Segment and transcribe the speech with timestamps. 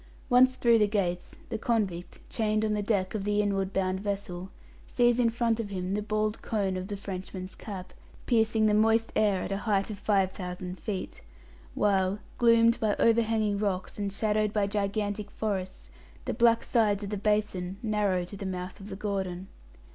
[0.31, 4.49] Once through the gates, the convict, chained on the deck of the inward bound vessel,
[4.87, 7.93] sees in front of him the bald cone of the Frenchman's Cap,
[8.25, 11.21] piercing the moist air at a height of five thousand feet;
[11.75, 15.91] while, gloomed by overhanging rocks, and shadowed by gigantic forests,
[16.25, 19.49] the black sides of the basin narrow to the mouth of the Gordon.